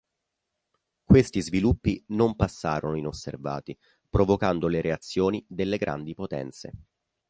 Questi 1.03 1.41
sviluppi 1.41 2.03
non 2.07 2.35
passarono 2.35 2.97
inosservati, 2.97 3.77
provocando 4.09 4.67
le 4.67 4.81
reazioni 4.81 5.45
delle 5.47 5.77
grandi 5.77 6.15
potenze. 6.15 6.71